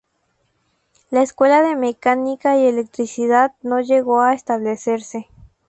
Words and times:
La 1.11 1.21
Escuela 1.21 1.61
de 1.61 1.75
Mecánica 1.75 2.57
y 2.57 2.65
Electricidad, 2.65 3.53
no 3.61 3.81
llegó 3.81 4.21
a 4.21 4.33
establecerse. 4.33 5.29